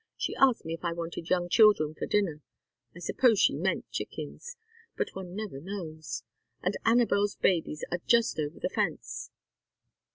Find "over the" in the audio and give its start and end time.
8.39-8.69